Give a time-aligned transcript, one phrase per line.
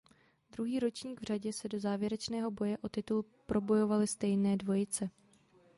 [0.51, 5.09] Druhý ročník v řadě se do závěrečného boje o titul probojovaly stejné dvojice.